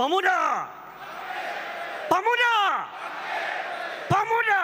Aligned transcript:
Pemuda! 0.00 0.64
Pemuda! 2.08 2.56
Pemuda! 4.08 4.62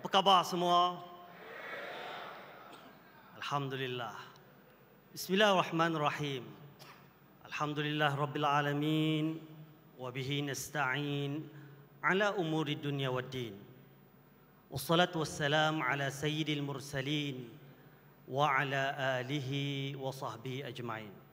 Apa 0.00 0.08
khabar 0.08 0.40
semua? 0.48 0.96
Alhamdulillah. 3.36 4.16
Bismillahirrahmanirrahim. 5.12 6.40
Alhamdulillah 7.44 8.16
Rabbil 8.16 8.48
Alamin. 8.48 9.36
Wabihi 10.00 10.48
nasta'in 10.48 11.44
ala 12.00 12.32
umuri 12.40 12.80
dunia 12.80 13.12
wa 13.12 13.20
din. 13.20 13.52
Wassalatu 14.72 15.20
wassalam 15.20 15.84
ala 15.84 16.08
sayyidil 16.08 16.64
mursalin 16.64 17.44
wa 18.24 18.56
ala 18.56 19.20
alihi 19.20 20.00
wa 20.00 20.08
sahbihi 20.08 20.64
ajma'in. 20.64 21.23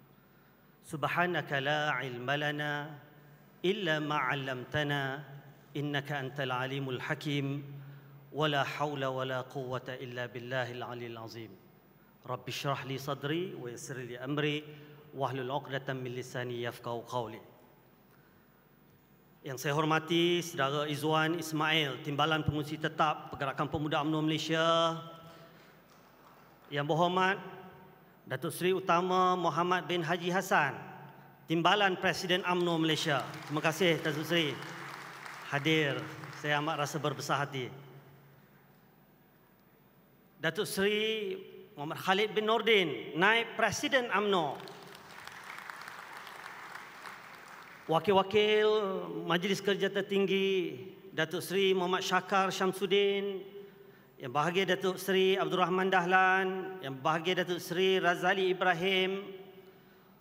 سبحانك 0.91 1.53
لا 1.53 1.91
علم 1.91 2.31
لنا 2.31 2.99
الا 3.65 3.99
ما 3.99 4.17
علمتنا 4.17 5.25
انك 5.77 6.13
انت 6.13 6.41
العليم 6.41 6.91
الحكيم 6.91 7.47
ولا 8.33 8.63
حول 8.65 9.05
ولا 9.05 9.41
قوه 9.41 9.87
الا 9.89 10.27
بالله 10.27 10.73
العلي 10.73 11.07
العظيم 11.07 11.51
رب 12.27 12.49
اشرح 12.49 12.87
لي 12.87 12.99
صدري 12.99 13.55
ويسر 13.55 13.97
لي 13.97 14.19
امري 14.19 14.65
واحلل 15.15 15.51
عقدة 15.51 15.95
من 15.95 16.11
لساني 16.15 16.63
يفقهوا 16.63 17.03
قولي 17.03 17.41
yang 19.47 19.55
saya 19.55 19.79
hormati 19.79 20.43
saudara 20.43 20.91
Izwan 20.91 21.39
Ismail, 21.39 22.03
Timbalan 22.03 22.43
Pengurusi 22.43 22.83
Tetap 22.83 23.31
Pergerakan 23.31 23.71
Pemuda 23.71 24.03
UMNO 24.03 24.27
Malaysia. 24.27 24.99
Yang 26.67 26.91
berhormat 26.91 27.39
Datuk 28.26 28.54
Seri 28.54 28.72
Utama 28.72 29.34
Muhammad 29.34 29.90
bin 29.90 30.06
Haji 30.06 30.30
Hassan, 30.30 30.78
Timbalan 31.50 31.98
Presiden 31.98 32.46
AMNO 32.46 32.78
Malaysia. 32.78 33.26
Terima 33.50 33.62
kasih 33.66 33.98
Datuk 34.00 34.24
Seri 34.24 34.54
hadir. 35.50 35.98
Saya 36.42 36.58
amat 36.62 36.86
rasa 36.86 36.98
berbesar 36.98 37.42
hati. 37.42 37.70
Datuk 40.42 40.66
Seri 40.66 41.38
Muhammad 41.78 41.98
Khalid 42.02 42.30
bin 42.34 42.46
Nordin, 42.46 43.14
Naib 43.18 43.58
Presiden 43.58 44.10
AMNO. 44.10 44.58
Wakil-wakil 47.90 48.70
Majlis 49.28 49.60
Kerja 49.60 49.90
Tertinggi 49.92 50.78
Datuk 51.12 51.44
Seri 51.44 51.76
Muhammad 51.76 52.06
Syakar 52.06 52.48
Syamsuddin, 52.54 53.44
yang 54.22 54.30
bahagia 54.30 54.70
Datuk 54.70 55.02
Seri 55.02 55.34
Abdul 55.34 55.66
Rahman 55.66 55.90
Dahlan, 55.90 56.78
yang 56.86 56.94
bahagia 57.02 57.42
Datuk 57.42 57.58
Seri 57.58 57.98
Razali 57.98 58.54
Ibrahim, 58.54 59.26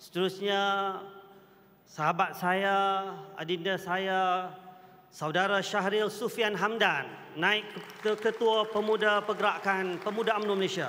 seterusnya 0.00 0.96
sahabat 1.84 2.32
saya, 2.32 3.04
adinda 3.36 3.76
saya, 3.76 4.48
saudara 5.12 5.60
Syahril 5.60 6.08
Sufian 6.08 6.56
Hamdan, 6.56 7.12
naik 7.36 7.68
ke 8.00 8.16
Ketua 8.16 8.64
Pemuda 8.72 9.20
Pergerakan 9.20 10.00
Pemuda 10.00 10.40
UMNO 10.40 10.56
Malaysia. 10.56 10.88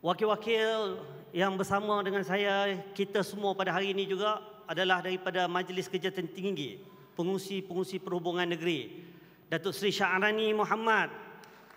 Wakil-wakil 0.00 1.04
yang 1.36 1.52
bersama 1.60 2.00
dengan 2.00 2.24
saya, 2.24 2.80
kita 2.96 3.20
semua 3.20 3.52
pada 3.52 3.76
hari 3.76 3.92
ini 3.92 4.08
juga 4.08 4.40
adalah 4.64 5.04
daripada 5.04 5.44
Majlis 5.44 5.84
Kerja 5.84 6.08
Tertinggi, 6.08 6.80
pengusi-pengusi 7.12 8.00
perhubungan 8.00 8.48
negeri, 8.48 9.12
Datuk 9.48 9.76
Seri 9.76 9.92
Syarani 9.92 10.50
Muhammad, 10.56 11.12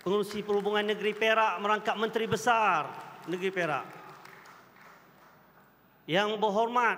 Pengurusi 0.01 0.39
Perhubungan 0.39 0.87
Negeri 0.87 1.11
Perak 1.11 1.59
merangkap 1.59 1.95
Menteri 1.99 2.25
Besar 2.31 2.87
Negeri 3.27 3.51
Perak. 3.51 3.85
Yang 6.07 6.39
berhormat 6.39 6.95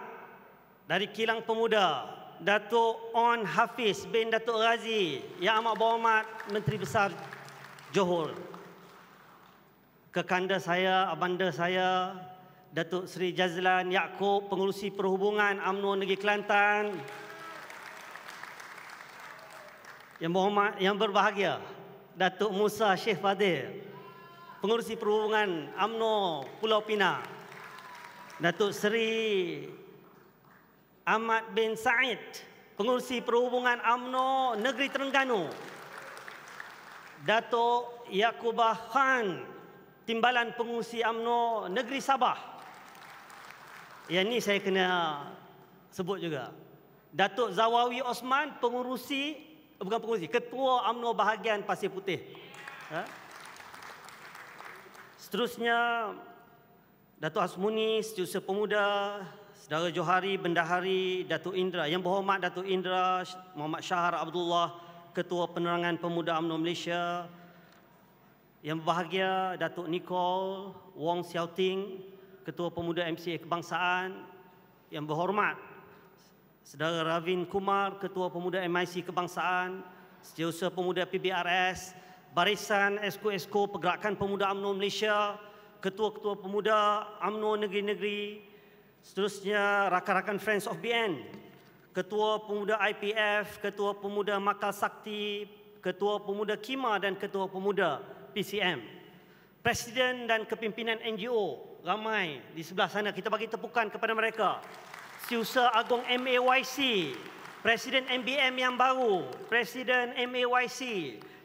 dari 0.85 1.09
Kilang 1.09 1.41
Pemuda, 1.41 2.05
Datuk 2.37 3.09
On 3.17 3.41
Hafiz 3.41 4.05
bin 4.05 4.29
Datuk 4.29 4.61
Razi, 4.61 5.25
yang 5.41 5.65
amat 5.65 5.75
berhormat 5.75 6.25
Menteri 6.53 6.77
Besar 6.77 7.09
Johor. 7.89 8.37
Kekanda 10.13 10.61
saya, 10.61 11.09
abanda 11.09 11.49
saya, 11.49 12.13
Datuk 12.69 13.09
Seri 13.09 13.33
Jazlan 13.33 13.89
Yaakob, 13.89 14.45
Pengurusi 14.45 14.93
Perhubungan 14.93 15.57
UMNO 15.57 16.05
Negeri 16.05 16.21
Kelantan, 16.21 16.93
yang 20.19 20.35
berhormat, 20.35 20.75
yang 20.83 20.95
berbahagia 20.99 21.63
Datuk 22.13 22.51
Musa 22.51 22.93
Syekh 22.99 23.23
Fadil 23.23 23.79
Pengurusi 24.59 24.99
Perhubungan 24.99 25.71
AMNO 25.79 26.43
Pulau 26.59 26.83
Pinang 26.83 27.23
Datuk 28.39 28.75
Seri 28.75 29.63
Ahmad 31.07 31.47
bin 31.55 31.79
Said 31.79 32.19
Pengurusi 32.75 33.23
Perhubungan 33.23 33.79
AMNO 33.79 34.59
Negeri 34.59 34.87
Terengganu 34.91 35.47
Datuk 37.23 38.07
Yakubah 38.11 38.91
Khan 38.91 39.43
Timbalan 40.03 40.51
Pengurusi 40.57 41.05
AMNO 41.05 41.69
Negeri 41.69 42.01
Sabah. 42.01 42.39
Yang 44.09 44.25
ini 44.25 44.37
saya 44.41 44.57
kena 44.57 44.87
sebut 45.93 46.17
juga. 46.17 46.49
Datuk 47.13 47.53
Zawawi 47.53 48.01
Osman 48.01 48.57
Pengurusi 48.57 49.48
bukan 49.79 49.99
pengurusi, 50.03 50.27
ketua 50.27 50.91
UMNO 50.91 51.15
bahagian 51.15 51.63
Pasir 51.63 51.87
Putih. 51.87 52.19
Ha? 52.91 53.07
Seterusnya, 55.15 56.11
Datuk 57.19 57.43
Hasmuni, 57.43 58.03
Setiausaha 58.03 58.43
Pemuda, 58.43 58.87
Saudara 59.55 59.91
Johari, 59.91 60.35
Bendahari, 60.35 61.23
Datuk 61.27 61.55
Indra, 61.55 61.87
yang 61.87 62.03
berhormat 62.03 62.43
Datuk 62.43 62.67
Indra, 62.67 63.23
Muhammad 63.55 63.83
Syahar 63.83 64.19
Abdullah, 64.19 64.75
Ketua 65.15 65.47
Penerangan 65.51 65.99
Pemuda 65.99 66.39
UMNO 66.39 66.55
Malaysia, 66.59 67.27
yang 68.59 68.83
berbahagia 68.83 69.55
Datuk 69.55 69.87
Nicole 69.87 70.75
Wong 70.97 71.23
Xiao 71.23 71.47
Ting, 71.55 72.03
Ketua 72.43 72.67
Pemuda 72.73 73.07
MCA 73.07 73.39
Kebangsaan, 73.39 74.25
yang 74.89 75.05
berhormat 75.05 75.68
Saudara 76.69 77.01
Ravin 77.01 77.49
Kumar, 77.49 77.97
Ketua 77.97 78.29
Pemuda 78.29 78.61
MIC 78.61 79.09
Kebangsaan, 79.09 79.81
Setiausaha 80.21 80.69
Pemuda 80.69 81.01
PBRS, 81.01 81.97
Barisan 82.29 83.01
Esko-Esko 83.01 83.73
Pergerakan 83.73 84.13
Pemuda 84.13 84.53
UMNO 84.53 84.77
Malaysia, 84.77 85.33
Ketua-Ketua 85.81 86.37
Pemuda 86.37 87.09
UMNO 87.25 87.65
Negeri-Negeri, 87.65 88.45
seterusnya 89.01 89.89
rakan-rakan 89.89 90.37
Friends 90.37 90.69
of 90.69 90.77
BN, 90.77 91.25
Ketua 91.89 92.45
Pemuda 92.45 92.77
IPF, 92.85 93.65
Ketua 93.65 93.97
Pemuda 93.97 94.37
Makal 94.37 94.69
Sakti, 94.69 95.49
Ketua 95.81 96.21
Pemuda 96.21 96.53
Kima 96.53 97.01
dan 97.01 97.17
Ketua 97.17 97.49
Pemuda 97.49 97.97
PCM. 98.37 98.77
Presiden 99.65 100.29
dan 100.29 100.45
kepimpinan 100.45 101.01
NGO 101.01 101.81
ramai 101.81 102.45
di 102.53 102.61
sebelah 102.61 102.93
sana. 102.93 103.09
Kita 103.09 103.33
bagi 103.33 103.49
tepukan 103.49 103.89
kepada 103.89 104.13
mereka. 104.13 104.61
Setiausaha 105.29 105.77
Agong 105.77 106.01
MAYC, 106.09 107.13
Presiden 107.61 108.01
MBM 108.09 108.49
yang 108.65 108.73
baru, 108.73 109.29
Presiden 109.45 110.17
MAYC, 110.17 110.81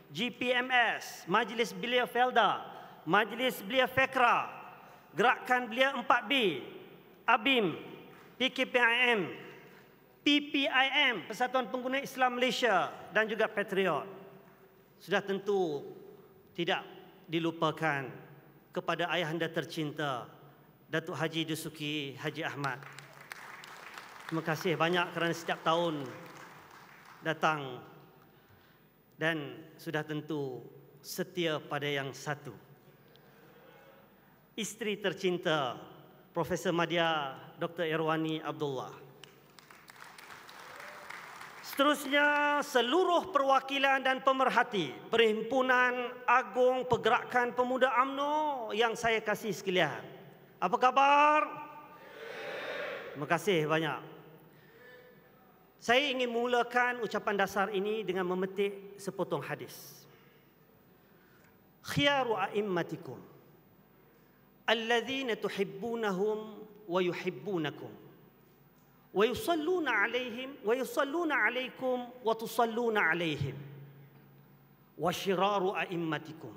GPMS, 0.09 1.29
Majlis 1.29 1.77
Belia 1.77 2.09
Felda, 2.09 2.65
Majlis 3.05 3.61
Belia 3.61 3.85
Fekra, 3.85 4.49
Gerakan 5.13 5.69
Belia 5.69 5.93
4B, 6.01 6.33
ABIM, 7.29 7.77
PKPIM, 8.41 9.21
PPIM, 10.25 11.29
Persatuan 11.29 11.69
Pengguna 11.69 12.01
Islam 12.01 12.41
Malaysia 12.41 12.89
dan 13.13 13.29
juga 13.29 13.53
Patriot. 13.53 14.09
Sudah 14.97 15.21
tentu 15.21 15.85
tidak 16.57 16.89
dilupakan 17.29 18.09
kepada 18.73 19.13
ayahanda 19.13 19.45
tercinta 19.45 20.25
Datuk 20.89 21.21
Haji 21.21 21.45
Dusuki 21.53 22.17
Haji 22.17 22.49
Ahmad 22.49 23.04
Terima 24.25 24.41
kasih 24.41 24.73
banyak 24.81 25.13
kerana 25.13 25.37
setiap 25.37 25.61
tahun 25.61 26.01
datang 27.21 27.77
dan 29.21 29.53
sudah 29.77 30.01
tentu 30.01 30.65
setia 31.05 31.61
pada 31.61 31.85
yang 31.85 32.09
satu. 32.17 32.57
Isteri 34.57 34.97
tercinta 34.97 35.77
Profesor 36.33 36.73
Madya 36.73 37.37
Dr. 37.61 37.85
Irwani 37.85 38.41
Abdullah. 38.41 38.97
Seterusnya 41.61 42.61
seluruh 42.65 43.29
perwakilan 43.29 44.01
dan 44.01 44.25
pemerhati 44.25 44.95
Perhimpunan 45.13 46.25
Agung 46.25 46.89
Pergerakan 46.89 47.53
Pemuda 47.53 47.93
AMNO 47.93 48.71
yang 48.73 48.97
saya 48.97 49.21
kasih 49.21 49.53
sekalian. 49.53 50.01
Apa 50.63 50.77
khabar? 50.81 51.41
Terima 53.13 53.27
kasih 53.29 53.67
banyak. 53.69 54.14
Saya 55.85 56.09
ingin 56.09 56.33
mulakan 56.33 57.05
ucapan 57.05 57.37
dasar 57.37 57.69
ini 57.69 58.01
dengan 58.01 58.25
memetik 58.25 58.97
sepotong 58.97 59.45
hadis. 59.45 60.09
Khiyaru 61.85 62.41
a'immatikum. 62.41 63.21
Alladhina 64.65 65.37
tuhibbunahum 65.37 66.57
wa 66.89 67.01
yuhibbunakum. 67.05 67.93
Wa 69.13 69.29
yusalluna 69.29 70.09
alaihim 70.09 70.57
wa 70.65 70.73
yusalluna 70.73 71.53
alaikum 71.53 72.09
wa 72.25 72.33
tusalluna 72.33 73.13
alaihim. 73.13 73.53
Wa 74.97 75.13
shiraru 75.13 75.77
a'immatikum. 75.77 76.55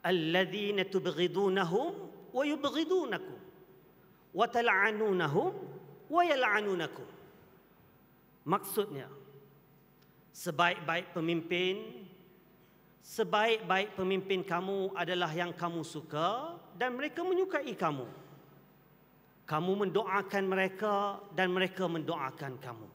Alladhina 0.00 0.88
tubghidunahum 0.88 1.92
wa 2.32 2.40
yubghidunakum. 2.40 3.36
Wa 4.32 4.48
tal'anunahum 4.48 5.52
wa 6.08 6.20
yal'anunakum 6.24 7.13
maksudnya 8.44 9.08
sebaik-baik 10.32 11.12
pemimpin 11.16 12.04
sebaik-baik 13.04 14.00
pemimpin 14.00 14.40
kamu 14.40 14.96
adalah 14.96 15.28
yang 15.36 15.52
kamu 15.52 15.84
suka 15.84 16.56
dan 16.72 16.96
mereka 16.96 17.20
menyukai 17.20 17.76
kamu. 17.76 18.08
Kamu 19.44 19.72
mendoakan 19.76 20.44
mereka 20.48 21.20
dan 21.36 21.52
mereka 21.52 21.84
mendoakan 21.84 22.56
kamu. 22.56 22.88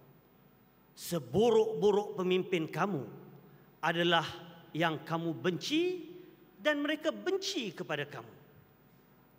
Seburuk-buruk 0.97 2.17
pemimpin 2.17 2.65
kamu 2.65 3.05
adalah 3.85 4.25
yang 4.73 5.05
kamu 5.05 5.37
benci 5.37 6.09
dan 6.57 6.81
mereka 6.81 7.13
benci 7.13 7.69
kepada 7.71 8.09
kamu. 8.09 8.33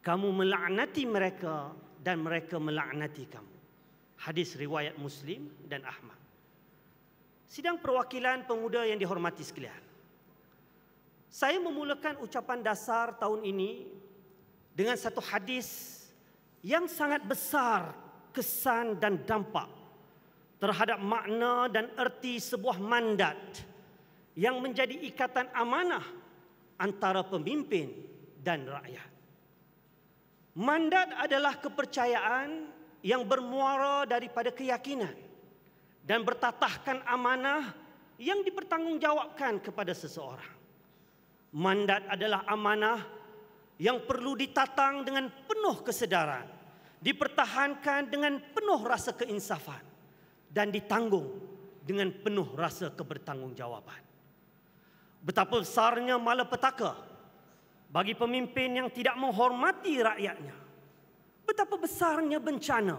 Kamu 0.01 0.29
melaknati 0.33 1.03
mereka 1.05 1.75
dan 1.99 2.23
mereka 2.23 2.57
melaknati 2.63 3.27
kamu. 3.27 3.60
Hadis 4.21 4.53
riwayat 4.53 5.01
Muslim 5.01 5.49
dan 5.65 5.81
Ahmad. 5.89 6.17
Sidang 7.49 7.81
perwakilan 7.81 8.45
pemuda 8.45 8.85
yang 8.85 9.01
dihormati 9.01 9.41
sekalian. 9.41 9.81
Saya 11.33 11.57
memulakan 11.57 12.21
ucapan 12.21 12.61
dasar 12.61 13.17
tahun 13.17 13.43
ini 13.49 13.89
dengan 14.77 14.99
satu 15.01 15.25
hadis 15.25 15.99
yang 16.61 16.85
sangat 16.85 17.25
besar 17.25 17.97
kesan 18.31 19.01
dan 19.01 19.25
dampak 19.25 19.67
terhadap 20.61 21.01
makna 21.01 21.67
dan 21.73 21.89
erti 21.97 22.37
sebuah 22.37 22.77
mandat 22.77 23.39
yang 24.37 24.61
menjadi 24.61 24.95
ikatan 25.09 25.49
amanah 25.57 26.05
antara 26.77 27.25
pemimpin 27.25 27.89
dan 28.45 28.69
rakyat. 28.69 29.09
Mandat 30.61 31.09
adalah 31.17 31.57
kepercayaan 31.57 32.69
yang 33.01 33.25
bermuara 33.25 34.05
daripada 34.05 34.53
keyakinan 34.53 35.13
dan 36.05 36.21
bertatahkan 36.25 37.05
amanah 37.09 37.73
yang 38.21 38.45
dipertanggungjawabkan 38.45 39.65
kepada 39.65 39.97
seseorang. 39.97 40.61
Mandat 41.51 42.07
adalah 42.07 42.47
amanah 42.47 43.01
yang 43.81 44.05
perlu 44.05 44.37
ditatang 44.37 45.03
dengan 45.09 45.33
penuh 45.49 45.81
kesedaran, 45.81 46.45
dipertahankan 47.01 48.13
dengan 48.13 48.37
penuh 48.53 48.81
rasa 48.85 49.17
keinsafan 49.17 49.81
dan 50.53 50.69
ditanggung 50.69 51.27
dengan 51.81 52.13
penuh 52.13 52.53
rasa 52.53 52.93
kebertanggungjawaban. 52.93 54.05
Betapa 55.25 55.65
besarnya 55.65 56.21
malapetaka 56.21 56.97
bagi 57.89 58.13
pemimpin 58.13 58.85
yang 58.85 58.89
tidak 58.93 59.17
menghormati 59.17 59.97
rakyatnya. 59.99 60.57
Betapa 61.51 61.75
besarnya 61.75 62.39
bencana 62.39 62.95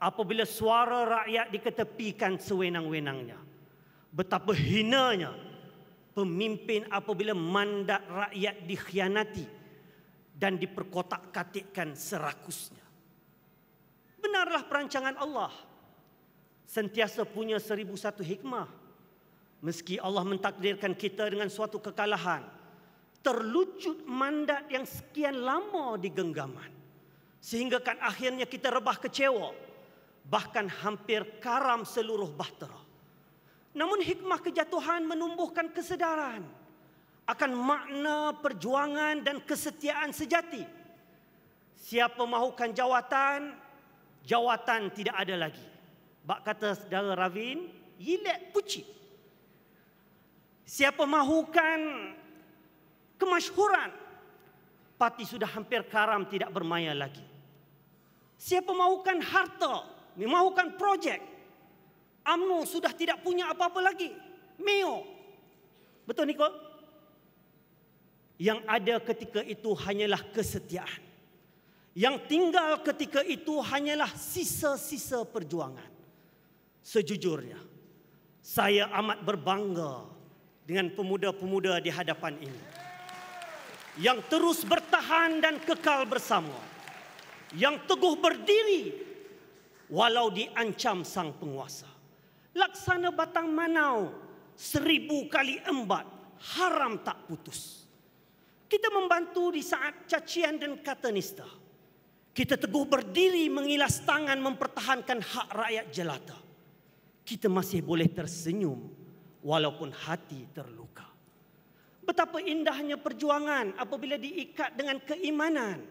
apabila 0.00 0.48
suara 0.48 1.04
rakyat 1.20 1.52
diketepikan 1.52 2.40
sewenang-wenangnya. 2.40 3.36
Betapa 4.08 4.56
hinanya 4.56 5.36
pemimpin 6.16 6.88
apabila 6.88 7.36
mandat 7.36 8.00
rakyat 8.08 8.64
dikhianati 8.64 9.46
dan 10.32 10.56
diperkotak-katikkan 10.56 11.92
serakusnya. 11.92 12.80
Benarlah 14.16 14.64
perancangan 14.64 15.20
Allah 15.20 15.52
sentiasa 16.64 17.28
punya 17.28 17.60
seribu 17.60 18.00
satu 18.00 18.24
hikmah. 18.24 18.64
Meski 19.60 20.00
Allah 20.00 20.24
mentakdirkan 20.24 20.96
kita 20.96 21.28
dengan 21.28 21.52
suatu 21.52 21.76
kekalahan, 21.76 22.48
terlucut 23.20 24.08
mandat 24.08 24.64
yang 24.72 24.88
sekian 24.88 25.36
lama 25.36 26.00
di 26.00 26.08
genggaman. 26.08 26.77
Sehingga 27.38 27.78
kan 27.78 27.96
akhirnya 28.02 28.44
kita 28.44 28.68
rebah 28.68 28.98
kecewa, 28.98 29.54
bahkan 30.26 30.66
hampir 30.66 31.24
karam 31.38 31.86
seluruh 31.86 32.28
bahtera. 32.34 32.78
Namun 33.72 34.02
hikmah 34.02 34.42
kejatuhan 34.42 35.06
menumbuhkan 35.06 35.70
kesedaran 35.70 36.42
akan 37.28 37.50
makna 37.52 38.32
perjuangan 38.40 39.20
dan 39.22 39.38
kesetiaan 39.44 40.10
sejati. 40.10 40.64
Siapa 41.78 42.24
mahukan 42.24 42.74
jawatan, 42.74 43.54
jawatan 44.24 44.90
tidak 44.96 45.16
ada 45.16 45.34
lagi. 45.48 45.66
Bak 46.24 46.42
kata 46.44 46.74
saudara 46.74 47.14
Ravin, 47.14 47.68
yilet 48.00 48.50
puci. 48.50 48.82
Siapa 50.68 51.04
mahukan 51.08 51.80
kemasyhuran, 53.16 53.90
parti 54.98 55.22
sudah 55.22 55.46
hampir 55.46 55.86
karam 55.86 56.26
tidak 56.26 56.50
bermaya 56.50 56.90
lagi. 56.92 57.22
Siapa 58.34 58.74
mahukan 58.74 59.22
harta, 59.22 59.86
mahukan 60.18 60.74
projek, 60.74 61.22
UMNO 62.26 62.66
sudah 62.68 62.92
tidak 62.92 63.22
punya 63.24 63.48
apa-apa 63.48 63.80
lagi. 63.80 64.12
Meo. 64.58 65.06
Betul 66.04 66.28
Niko? 66.28 66.50
Yang 68.38 68.60
ada 68.66 68.94
ketika 69.02 69.40
itu 69.42 69.70
hanyalah 69.74 70.22
kesetiaan. 70.34 71.02
Yang 71.98 72.30
tinggal 72.30 72.78
ketika 72.86 73.26
itu 73.26 73.58
hanyalah 73.58 74.12
sisa-sisa 74.14 75.26
perjuangan. 75.26 75.90
Sejujurnya, 76.78 77.58
saya 78.38 78.86
amat 79.02 79.26
berbangga 79.26 80.06
dengan 80.62 80.94
pemuda-pemuda 80.94 81.82
di 81.82 81.90
hadapan 81.90 82.38
ini. 82.38 82.62
Yang 83.98 84.18
terus 84.30 84.62
bertahan 84.62 85.42
dan 85.42 85.58
kekal 85.58 86.06
bersama. 86.06 86.54
Yang 87.54 87.90
teguh 87.90 88.14
berdiri 88.18 88.82
walau 89.90 90.30
diancam 90.30 91.02
sang 91.02 91.32
penguasa 91.34 91.98
laksana 92.58 93.14
batang 93.14 93.54
manau 93.54 94.10
seribu 94.58 95.30
kali 95.30 95.62
embat 95.62 96.04
haram 96.58 96.98
tak 97.06 97.30
putus. 97.30 97.86
Kita 98.68 98.92
membantu 98.92 99.54
di 99.54 99.64
saat 99.64 100.04
cacian 100.04 100.60
dan 100.60 100.76
kata 100.82 101.08
nista. 101.08 101.46
Kita 102.34 102.60
teguh 102.60 102.84
berdiri 102.84 103.48
mengilas 103.48 104.04
tangan 104.04 104.36
mempertahankan 104.36 105.18
hak 105.24 105.48
rakyat 105.56 105.86
jelata. 105.88 106.38
Kita 107.24 107.48
masih 107.48 107.80
boleh 107.80 108.12
tersenyum 108.12 108.78
walaupun 109.40 109.88
hati 109.90 110.52
terluka. 110.52 111.07
Betapa 112.08 112.40
indahnya 112.40 112.96
perjuangan 112.96 113.76
apabila 113.76 114.16
diikat 114.16 114.72
dengan 114.72 114.96
keimanan, 115.04 115.84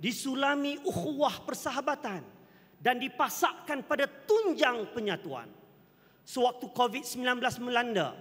disulami 0.00 0.80
ukhuwah 0.80 1.44
persahabatan 1.44 2.24
dan 2.80 2.96
dipasakkan 2.96 3.84
pada 3.84 4.08
tunjang 4.08 4.88
penyatuan 4.96 5.52
sewaktu 6.24 6.64
COVID-19 6.72 7.44
melanda, 7.60 8.16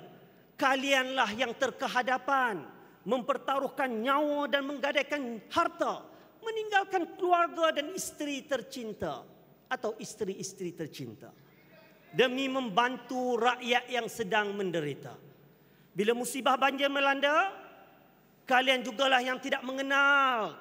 kalianlah 0.59 1.31
yang 1.31 1.55
terkehadapan 1.55 2.67
mempertaruhkan 3.07 3.87
nyawa 3.87 4.51
dan 4.51 4.67
menggadaikan 4.67 5.39
harta, 5.47 6.03
meninggalkan 6.43 7.07
keluarga 7.15 7.71
dan 7.71 7.95
isteri 7.95 8.43
tercinta 8.43 9.23
atau 9.71 9.95
isteri-isteri 9.95 10.75
tercinta 10.75 11.31
demi 12.11 12.51
membantu 12.51 13.39
rakyat 13.39 13.87
yang 13.87 14.11
sedang 14.11 14.51
menderita. 14.51 15.28
Bila 15.99 16.15
musibah 16.15 16.55
banjir 16.55 16.87
melanda, 16.87 17.51
kalian 18.47 18.87
jugalah 18.87 19.19
yang 19.19 19.35
tidak 19.35 19.59
mengenal 19.67 20.55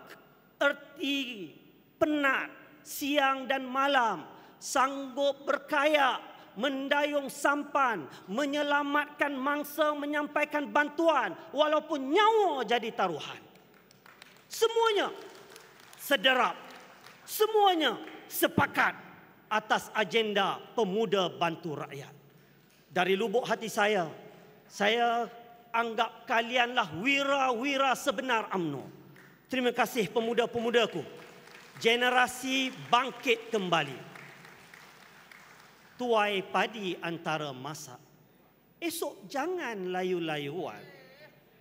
erti 0.59 1.55
penat 1.95 2.51
siang 2.83 3.47
dan 3.47 3.63
malam, 3.63 4.27
sanggup 4.59 5.47
berkaya 5.47 6.19
mendayung 6.59 7.31
sampan, 7.31 8.11
menyelamatkan 8.27 9.31
mangsa, 9.39 9.95
menyampaikan 9.95 10.67
bantuan 10.75 11.31
walaupun 11.55 12.11
nyawa 12.11 12.67
jadi 12.67 12.91
taruhan. 12.91 13.39
Semuanya 14.51 15.15
sederap. 16.03 16.59
Semuanya 17.23 17.95
sepakat 18.27 18.99
atas 19.47 19.87
agenda 19.95 20.59
pemuda 20.75 21.31
bantu 21.31 21.79
rakyat. 21.79 22.11
Dari 22.91 23.15
lubuk 23.15 23.47
hati 23.47 23.71
saya, 23.71 24.11
saya 24.69 25.27
anggap 25.73 26.29
kalianlah 26.29 26.93
wira-wira 27.01 27.97
sebenar 27.97 28.53
AMNO. 28.53 28.85
Terima 29.49 29.73
kasih 29.73 30.13
pemuda-pemudaku. 30.13 31.01
Generasi 31.81 32.75
bangkit 32.93 33.49
kembali 33.49 34.09
tuai 35.99 36.47
padi 36.47 36.95
antara 37.03 37.51
masa. 37.51 37.99
Esok 38.79 39.27
jangan 39.27 39.91
layu-layuan. 39.91 40.79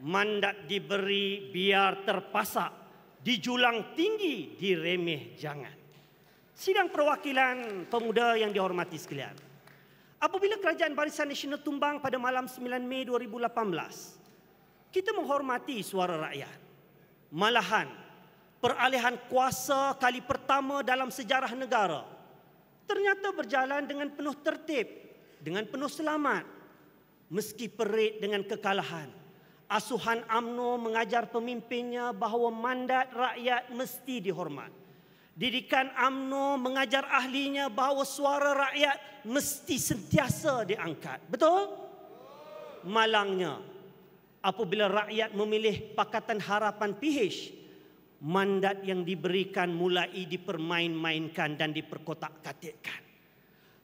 Mandat 0.06 0.70
diberi 0.70 1.50
biar 1.50 2.06
terpasak. 2.06 2.86
Dijulang 3.18 3.98
tinggi 3.98 4.54
diremeh 4.54 5.34
jangan. 5.36 5.74
Sidang 6.54 6.94
perwakilan 6.94 7.90
pemuda 7.90 8.38
yang 8.38 8.54
dihormati 8.54 8.96
sekalian. 9.02 9.34
Apabila 10.18 10.58
Kerajaan 10.58 10.98
Barisan 10.98 11.30
Nasional 11.30 11.62
tumbang 11.62 12.02
pada 12.02 12.18
malam 12.18 12.50
9 12.50 12.66
Mei 12.82 13.06
2018, 13.06 14.90
kita 14.90 15.14
menghormati 15.14 15.86
suara 15.86 16.18
rakyat. 16.18 16.58
Malahan, 17.30 17.86
peralihan 18.58 19.14
kuasa 19.30 19.94
kali 20.02 20.26
pertama 20.26 20.82
dalam 20.82 21.14
sejarah 21.14 21.54
negara 21.54 22.18
ternyata 22.88 23.36
berjalan 23.36 23.84
dengan 23.84 24.08
penuh 24.10 24.34
tertib, 24.40 24.88
dengan 25.44 25.68
penuh 25.68 25.92
selamat. 25.92 26.56
Meski 27.28 27.68
perit 27.68 28.24
dengan 28.24 28.40
kekalahan, 28.48 29.12
asuhan 29.68 30.24
AMNO 30.32 30.80
mengajar 30.80 31.28
pemimpinnya 31.28 32.16
bahawa 32.16 32.48
mandat 32.48 33.12
rakyat 33.12 33.68
mesti 33.76 34.24
dihormat. 34.24 34.72
Didikan 35.38 35.94
AMNO 35.94 36.58
mengajar 36.58 37.06
ahlinya 37.14 37.70
bahawa 37.70 38.02
suara 38.02 38.58
rakyat 38.58 39.22
mesti 39.30 39.78
sentiasa 39.78 40.66
diangkat. 40.66 41.30
Betul? 41.30 41.70
Malangnya, 42.90 43.62
apabila 44.42 44.90
rakyat 44.90 45.38
memilih 45.38 45.94
Pakatan 45.94 46.42
Harapan 46.42 46.98
PH, 46.98 47.54
mandat 48.26 48.82
yang 48.82 49.06
diberikan 49.06 49.70
mulai 49.70 50.26
dipermain-mainkan 50.26 51.54
dan 51.54 51.70
diperkotak-katikkan. 51.70 53.06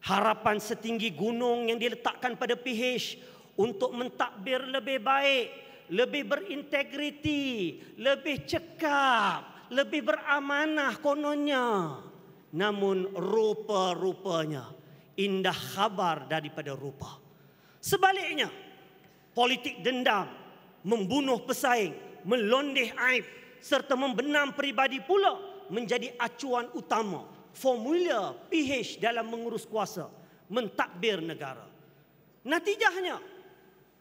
Harapan 0.09 0.57
setinggi 0.57 1.13
gunung 1.13 1.69
yang 1.69 1.77
diletakkan 1.77 2.33
pada 2.33 2.57
PH 2.57 3.21
untuk 3.61 3.93
mentadbir 3.93 4.73
lebih 4.73 4.99
baik, 5.05 5.47
lebih 5.93 6.25
berintegriti, 6.25 7.77
lebih 8.01 8.41
cekap, 8.41 9.52
lebih 9.71 10.03
beramanah 10.03 10.97
kononnya. 10.99 11.99
Namun 12.53 13.09
rupa-rupanya 13.13 14.69
indah 15.17 15.55
khabar 15.55 16.25
daripada 16.29 16.73
rupa. 16.73 17.17
Sebaliknya, 17.81 18.49
politik 19.33 19.81
dendam, 19.81 20.29
membunuh 20.85 21.41
pesaing, 21.43 22.23
melondeh 22.23 22.93
aib 23.11 23.25
serta 23.63 23.95
membenam 23.95 24.51
peribadi 24.53 24.99
pula 25.03 25.39
menjadi 25.71 26.13
acuan 26.19 26.67
utama 26.75 27.25
formula 27.53 28.33
PH 28.49 28.99
dalam 28.99 29.29
mengurus 29.29 29.63
kuasa, 29.63 30.09
mentadbir 30.49 31.21
negara. 31.21 31.65
Natijahnya, 32.43 33.21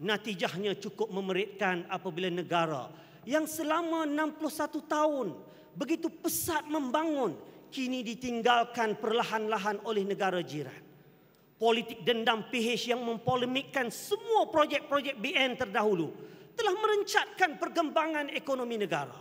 natijahnya 0.02 0.74
cukup 0.82 1.12
memeritkan 1.12 1.86
apabila 1.86 2.26
negara 2.32 2.90
yang 3.22 3.46
selama 3.46 4.06
61 4.06 4.82
tahun 4.86 5.28
begitu 5.78 6.10
pesat 6.10 6.66
membangun 6.66 7.38
kini 7.72 8.04
ditinggalkan 8.04 9.00
perlahan-lahan 9.00 9.80
oleh 9.88 10.04
negara 10.04 10.44
jiran. 10.44 10.76
Politik 11.56 12.02
dendam 12.02 12.50
PH 12.50 12.90
yang 12.90 13.00
mempolemikkan 13.06 13.88
semua 13.88 14.50
projek-projek 14.50 15.14
BN 15.16 15.54
terdahulu 15.56 16.10
telah 16.58 16.74
merencatkan 16.74 17.56
perkembangan 17.56 18.34
ekonomi 18.34 18.76
negara. 18.76 19.14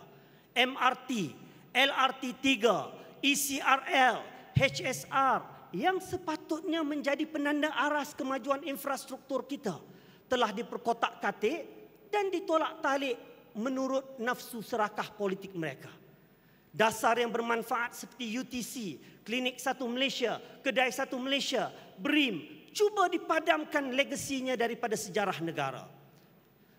MRT, 0.51 1.31
LRT3, 1.71 2.43
ECRL, 3.23 4.15
HSR 4.57 5.39
yang 5.71 6.03
sepatutnya 6.03 6.83
menjadi 6.83 7.23
penanda 7.23 7.71
aras 7.71 8.11
kemajuan 8.11 8.67
infrastruktur 8.67 9.47
kita 9.47 9.79
telah 10.27 10.51
diperkotak-katik 10.51 11.59
dan 12.11 12.27
ditolak 12.27 12.83
talik 12.83 13.30
menurut 13.57 14.17
nafsu 14.21 14.63
serakah 14.63 15.11
politik 15.15 15.51
mereka 15.55 15.91
dasar 16.71 17.19
yang 17.19 17.29
bermanfaat 17.29 17.91
seperti 17.93 18.25
UTC, 18.39 18.73
Klinik 19.27 19.59
Satu 19.59 19.85
Malaysia, 19.91 20.39
Kedai 20.63 20.89
Satu 20.89 21.19
Malaysia, 21.19 21.69
BRIM, 21.99 22.71
cuba 22.71 23.11
dipadamkan 23.11 23.91
legasinya 23.91 24.55
daripada 24.55 24.95
sejarah 24.95 25.37
negara. 25.43 25.83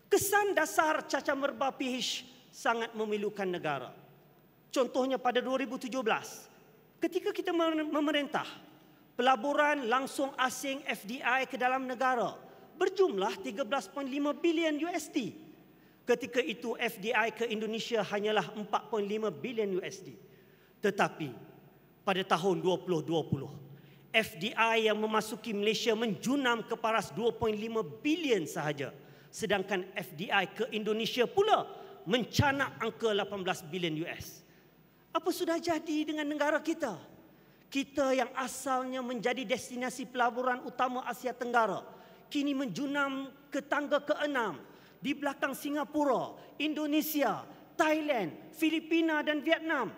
Kesan 0.09 0.57
dasar 0.57 1.05
caca 1.05 1.33
merba 1.37 1.73
PH 1.73 2.25
sangat 2.53 2.93
memilukan 2.97 3.49
negara. 3.49 3.93
Contohnya 4.73 5.21
pada 5.21 5.41
2017, 5.45 5.89
ketika 7.01 7.31
kita 7.33 7.53
memerintah, 7.93 8.49
pelaburan 9.17 9.89
langsung 9.89 10.33
asing 10.41 10.81
FDI 10.89 11.45
ke 11.49 11.61
dalam 11.61 11.85
negara 11.85 12.33
berjumlah 12.81 13.45
13.5 13.45 14.09
bilion 14.41 14.75
USD. 14.89 15.37
Ketika 16.03 16.43
itu 16.43 16.75
FDI 16.75 17.31
ke 17.31 17.47
Indonesia 17.47 18.03
hanyalah 18.03 18.51
4.5 18.59 19.31
bilion 19.39 19.79
USD. 19.79 20.19
Tetapi 20.83 21.31
pada 22.03 22.23
tahun 22.27 22.59
2020 22.59 23.07
FDI 24.13 24.93
yang 24.93 24.99
memasuki 25.01 25.57
Malaysia 25.57 25.97
menjunam 25.97 26.61
ke 26.67 26.77
paras 26.77 27.09
2.5 27.17 27.57
bilion 28.05 28.45
sahaja. 28.45 28.93
Sedangkan 29.33 29.89
FDI 29.97 30.45
ke 30.53 30.65
Indonesia 30.77 31.25
pula 31.25 31.65
mencanak 32.05 32.77
angka 32.77 33.17
18 33.17 33.73
bilion 33.73 33.95
US. 34.05 34.45
Apa 35.17 35.33
sudah 35.33 35.57
jadi 35.57 36.05
dengan 36.05 36.29
negara 36.29 36.61
kita? 36.61 36.99
Kita 37.73 38.13
yang 38.13 38.29
asalnya 38.37 39.01
menjadi 39.01 39.49
destinasi 39.49 40.05
pelaburan 40.05 40.61
utama 40.69 41.09
Asia 41.09 41.33
Tenggara 41.33 41.81
kini 42.29 42.53
menjunam 42.53 43.33
ke 43.49 43.65
tangga 43.65 43.97
keenam 44.05 44.61
di 45.03 45.19
belakang 45.19 45.53
Singapura, 45.53 46.31
Indonesia, 46.63 47.43
Thailand, 47.75 48.55
Filipina 48.55 49.21
dan 49.27 49.43
Vietnam. 49.43 49.91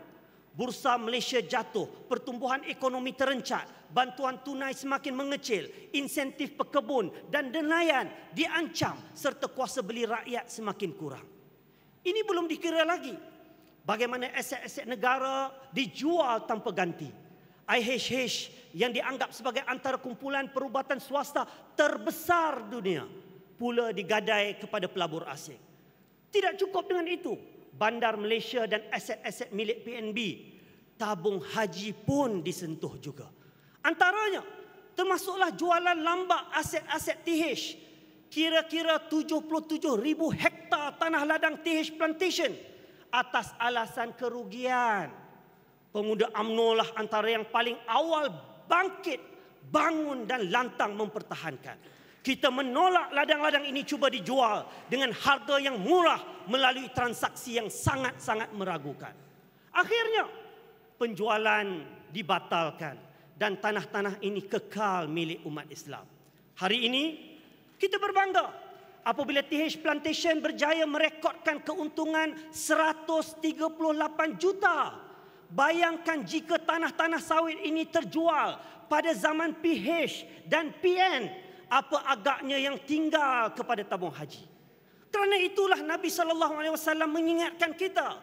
Bursa 0.54 0.94
Malaysia 0.96 1.42
jatuh, 1.42 2.06
pertumbuhan 2.06 2.62
ekonomi 2.70 3.10
terencat, 3.10 3.66
bantuan 3.90 4.38
tunai 4.38 4.70
semakin 4.70 5.10
mengecil, 5.10 5.66
insentif 5.90 6.54
pekebun 6.54 7.10
dan 7.26 7.50
nelayan 7.50 8.06
diancam 8.30 8.94
serta 9.18 9.50
kuasa 9.50 9.82
beli 9.82 10.06
rakyat 10.06 10.46
semakin 10.46 10.90
kurang. 10.94 11.26
Ini 12.06 12.22
belum 12.22 12.46
dikira 12.46 12.86
lagi 12.86 13.18
bagaimana 13.82 14.30
aset-aset 14.30 14.86
negara 14.86 15.50
dijual 15.74 16.46
tanpa 16.46 16.70
ganti. 16.70 17.10
IHH 17.66 18.70
yang 18.78 18.94
dianggap 18.94 19.34
sebagai 19.34 19.66
antara 19.66 19.98
kumpulan 19.98 20.54
perubatan 20.54 21.02
swasta 21.02 21.48
terbesar 21.74 22.70
dunia 22.70 23.08
pula 23.54 23.94
digadai 23.94 24.58
kepada 24.58 24.90
pelabur 24.90 25.24
asing. 25.30 25.58
Tidak 26.34 26.58
cukup 26.58 26.90
dengan 26.90 27.06
itu, 27.06 27.38
bandar 27.74 28.18
Malaysia 28.18 28.66
dan 28.66 28.82
aset-aset 28.90 29.54
milik 29.54 29.86
PNB, 29.86 30.18
tabung 30.98 31.38
haji 31.38 31.94
pun 31.94 32.42
disentuh 32.42 32.98
juga. 32.98 33.30
Antaranya, 33.86 34.42
termasuklah 34.98 35.54
jualan 35.54 35.98
lambak 35.98 36.50
aset-aset 36.58 37.22
TH, 37.22 37.62
kira-kira 38.30 38.98
77 39.06 39.94
ribu 39.94 40.34
hektar 40.34 40.98
tanah 40.98 41.22
ladang 41.22 41.62
TH 41.62 41.94
Plantation 41.94 42.50
atas 43.14 43.54
alasan 43.62 44.10
kerugian. 44.18 45.14
Pemuda 45.94 46.26
UMNO 46.34 46.68
lah 46.82 46.88
antara 46.98 47.30
yang 47.30 47.46
paling 47.46 47.78
awal 47.86 48.26
bangkit, 48.66 49.22
bangun 49.70 50.26
dan 50.26 50.50
lantang 50.50 50.98
mempertahankan 50.98 51.78
kita 52.24 52.48
menolak 52.48 53.12
ladang-ladang 53.12 53.68
ini 53.68 53.84
cuba 53.84 54.08
dijual 54.08 54.64
dengan 54.88 55.12
harga 55.12 55.60
yang 55.60 55.76
murah 55.76 56.48
melalui 56.48 56.88
transaksi 56.96 57.60
yang 57.60 57.68
sangat-sangat 57.68 58.48
meragukan. 58.56 59.12
Akhirnya, 59.68 60.24
penjualan 60.96 61.84
dibatalkan 62.08 62.96
dan 63.36 63.60
tanah-tanah 63.60 64.24
ini 64.24 64.40
kekal 64.40 65.04
milik 65.04 65.44
umat 65.44 65.68
Islam. 65.68 66.08
Hari 66.56 66.88
ini, 66.88 67.04
kita 67.76 68.00
berbangga 68.00 68.48
apabila 69.04 69.44
TH 69.44 69.84
Plantation 69.84 70.40
berjaya 70.40 70.88
merekodkan 70.88 71.60
keuntungan 71.60 72.32
138 72.48 73.52
juta. 74.40 74.96
Bayangkan 75.52 76.24
jika 76.24 76.56
tanah-tanah 76.56 77.20
sawit 77.20 77.60
ini 77.60 77.84
terjual 77.84 78.56
pada 78.88 79.12
zaman 79.12 79.52
PH 79.60 80.24
dan 80.48 80.72
PN 80.80 81.43
apa 81.74 82.06
agaknya 82.06 82.54
yang 82.54 82.78
tinggal 82.86 83.50
kepada 83.50 83.82
tabung 83.82 84.14
haji. 84.14 84.46
Kerana 85.10 85.42
itulah 85.42 85.82
Nabi 85.82 86.06
sallallahu 86.06 86.54
alaihi 86.54 86.74
wasallam 86.74 87.10
mengingatkan 87.10 87.74
kita, 87.74 88.22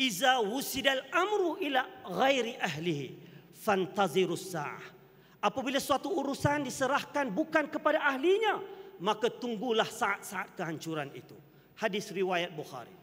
iza 0.00 0.40
wusidal 0.40 1.04
amru 1.12 1.60
ila 1.60 1.84
ghairi 2.08 2.56
ahlihi 2.56 3.06
fantazirus 3.52 4.48
sa'ah. 4.48 4.96
Apabila 5.44 5.76
suatu 5.76 6.08
urusan 6.08 6.64
diserahkan 6.64 7.28
bukan 7.28 7.68
kepada 7.68 8.00
ahlinya, 8.00 8.64
maka 9.04 9.28
tunggulah 9.28 9.86
saat-saat 9.86 10.56
kehancuran 10.56 11.12
itu. 11.12 11.36
Hadis 11.76 12.08
riwayat 12.08 12.56
Bukhari. 12.56 12.96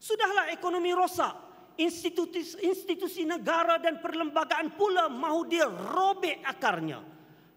Sudahlah 0.00 0.48
ekonomi 0.48 0.96
rosak, 0.96 1.36
institusi, 1.76 2.56
institusi 2.64 3.28
negara 3.28 3.76
dan 3.76 4.00
perlembagaan 4.00 4.72
pula 4.72 5.12
mahu 5.12 5.44
dirobek 5.44 6.40
akarnya 6.44 7.13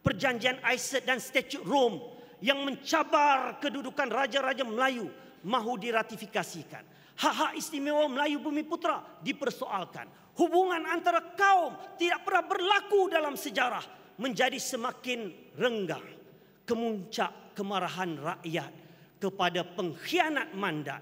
perjanjian 0.07 0.63
Aiset 0.63 1.03
dan 1.03 1.19
Statute 1.19 1.67
Rome 1.67 1.99
yang 2.39 2.63
mencabar 2.63 3.59
kedudukan 3.59 4.07
raja-raja 4.07 4.63
Melayu 4.63 5.11
mahu 5.43 5.75
diratifikasikan. 5.75 6.87
Hak-hak 7.19 7.59
istimewa 7.59 8.07
Melayu 8.07 8.39
Bumi 8.39 8.63
Putra 8.63 9.03
dipersoalkan. 9.19 10.07
Hubungan 10.39 10.85
antara 10.87 11.19
kaum 11.35 11.75
tidak 11.99 12.23
pernah 12.23 12.45
berlaku 12.47 13.11
dalam 13.11 13.35
sejarah 13.35 13.83
menjadi 14.15 14.55
semakin 14.55 15.33
renggang. 15.59 16.05
Kemuncak 16.63 17.57
kemarahan 17.57 18.15
rakyat 18.21 18.71
kepada 19.17 19.65
pengkhianat 19.65 20.53
mandat 20.53 21.01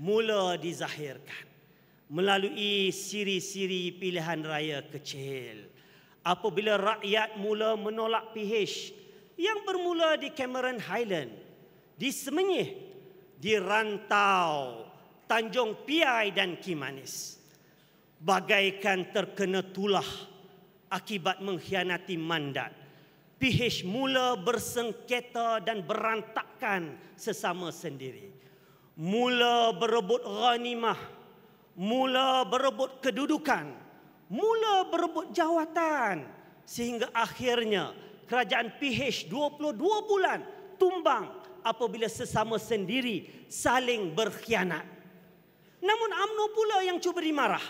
mula 0.00 0.56
dizahirkan 0.56 1.44
melalui 2.08 2.88
siri-siri 2.88 3.92
pilihan 3.94 4.40
raya 4.42 4.80
kecil. 4.80 5.73
Apabila 6.24 6.80
rakyat 6.80 7.36
mula 7.36 7.76
menolak 7.76 8.32
PH 8.32 8.96
yang 9.36 9.60
bermula 9.68 10.16
di 10.16 10.32
Cameron 10.32 10.80
Highland, 10.80 11.36
di 12.00 12.08
Semenyih, 12.08 12.68
di 13.36 13.52
Rantau, 13.60 14.88
Tanjung 15.28 15.84
Piai 15.84 16.32
dan 16.32 16.56
Kimanis. 16.56 17.36
Bagaikan 18.24 19.12
terkena 19.12 19.60
tulah 19.60 20.06
akibat 20.88 21.44
mengkhianati 21.44 22.16
mandat. 22.16 22.72
PH 23.36 23.84
mula 23.84 24.40
bersengketa 24.40 25.60
dan 25.60 25.84
berantakan 25.84 26.96
sesama 27.12 27.68
sendiri. 27.68 28.32
Mula 28.96 29.76
berebut 29.76 30.24
ghanimah. 30.24 30.96
Mula 31.76 32.48
berebut 32.48 33.02
kedudukan. 33.04 33.83
Mula 34.28 34.88
berebut 34.88 35.32
jawatan. 35.32 36.24
Sehingga 36.64 37.12
akhirnya 37.12 37.92
kerajaan 38.24 38.80
PH 38.80 39.28
22 39.28 39.76
bulan 40.08 40.40
tumbang 40.80 41.28
apabila 41.64 42.08
sesama 42.08 42.56
sendiri 42.60 43.48
saling 43.48 44.12
berkhianat. 44.12 44.84
Namun 45.84 46.10
AMNO 46.12 46.46
pula 46.56 46.76
yang 46.84 46.96
cuba 47.00 47.20
dimarah. 47.20 47.66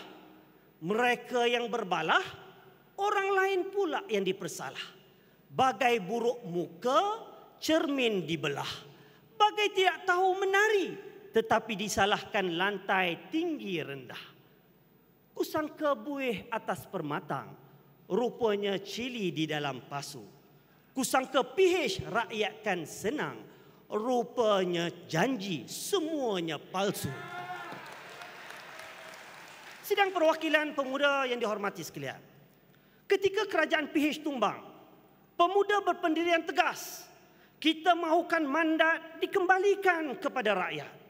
Mereka 0.85 1.51
yang 1.51 1.67
berbalah, 1.67 2.23
orang 2.99 3.29
lain 3.35 3.61
pula 3.75 4.07
yang 4.07 4.23
dipersalah. 4.23 4.95
Bagai 5.51 6.03
buruk 6.03 6.43
muka, 6.47 7.23
cermin 7.63 8.27
dibelah. 8.27 8.69
Bagai 9.35 9.75
tidak 9.75 10.07
tahu 10.07 10.39
menari, 10.39 10.95
tetapi 11.35 11.75
disalahkan 11.75 12.55
lantai 12.55 13.31
tinggi 13.31 13.83
rendah. 13.83 14.34
Kusangka 15.35 15.99
buih 15.99 16.47
atas 16.47 16.87
permatang, 16.87 17.51
rupanya 18.07 18.79
cili 18.79 19.35
di 19.35 19.51
dalam 19.51 19.83
pasu. 19.91 20.23
Kusangka 20.95 21.43
PH 21.43 22.07
rakyatkan 22.07 22.87
senang, 22.87 23.43
rupanya 23.91 24.89
janji 25.11 25.67
semuanya 25.67 26.55
palsu. 26.57 27.11
Sidang 29.83 30.15
perwakilan 30.15 30.73
pemuda 30.73 31.29
yang 31.29 31.43
dihormati 31.43 31.83
sekalian. 31.83 32.23
Ketika 33.05 33.45
kerajaan 33.51 33.93
PH 33.93 34.25
tumbang, 34.25 34.63
pemuda 35.37 35.83
berpendirian 35.85 36.47
tegas. 36.47 37.11
Kita 37.61 37.93
mahukan 37.93 38.45
mandat 38.47 39.21
dikembalikan 39.21 40.17
kepada 40.17 40.57
rakyat. 40.57 41.04